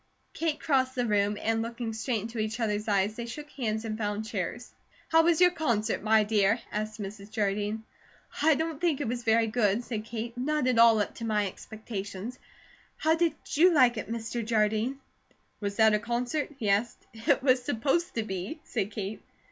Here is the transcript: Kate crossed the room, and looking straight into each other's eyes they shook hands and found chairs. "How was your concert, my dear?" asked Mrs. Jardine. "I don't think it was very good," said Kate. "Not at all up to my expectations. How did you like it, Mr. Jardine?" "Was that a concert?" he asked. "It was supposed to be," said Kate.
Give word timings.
Kate 0.33 0.59
crossed 0.59 0.95
the 0.95 1.05
room, 1.05 1.37
and 1.39 1.61
looking 1.61 1.93
straight 1.93 2.21
into 2.23 2.39
each 2.39 2.59
other's 2.59 2.87
eyes 2.87 3.15
they 3.15 3.27
shook 3.27 3.51
hands 3.51 3.85
and 3.85 3.99
found 3.99 4.25
chairs. 4.25 4.71
"How 5.09 5.21
was 5.21 5.39
your 5.39 5.51
concert, 5.51 6.01
my 6.01 6.23
dear?" 6.23 6.59
asked 6.71 6.99
Mrs. 6.99 7.29
Jardine. 7.29 7.83
"I 8.41 8.55
don't 8.55 8.81
think 8.81 8.99
it 8.99 9.07
was 9.07 9.21
very 9.23 9.45
good," 9.45 9.83
said 9.83 10.03
Kate. 10.05 10.35
"Not 10.35 10.65
at 10.65 10.79
all 10.79 10.99
up 11.01 11.13
to 11.17 11.23
my 11.23 11.45
expectations. 11.45 12.39
How 12.97 13.13
did 13.13 13.35
you 13.51 13.71
like 13.71 13.95
it, 13.95 14.09
Mr. 14.09 14.43
Jardine?" 14.43 14.97
"Was 15.59 15.75
that 15.75 15.93
a 15.93 15.99
concert?" 15.99 16.49
he 16.57 16.67
asked. 16.67 17.05
"It 17.13 17.43
was 17.43 17.61
supposed 17.61 18.15
to 18.15 18.23
be," 18.23 18.59
said 18.63 18.89
Kate. 18.89 19.21